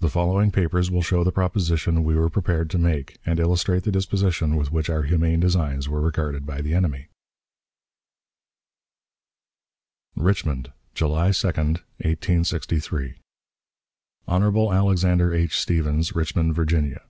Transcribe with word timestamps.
The 0.00 0.10
following 0.10 0.50
papers 0.50 0.90
will 0.90 1.00
show 1.00 1.22
the 1.22 1.30
proposition 1.30 2.02
we 2.02 2.16
were 2.16 2.28
prepared 2.28 2.70
to 2.70 2.76
make, 2.76 3.18
and 3.24 3.38
illustrate 3.38 3.84
the 3.84 3.92
disposition 3.92 4.56
with 4.56 4.72
which 4.72 4.90
our 4.90 5.04
humane 5.04 5.38
designs 5.38 5.88
were 5.88 6.00
regarded 6.00 6.44
by 6.44 6.60
the 6.60 6.74
enemy: 6.74 7.06
"RICHMOND, 10.16 10.72
July 10.96 11.30
2, 11.30 11.46
1863. 11.46 13.14
"Hon. 14.26 14.42
ALEXANDER 14.72 15.32
H. 15.32 15.56
STEPHENS, 15.60 16.10
_Richmond, 16.10 16.52
Virginia. 16.52 17.02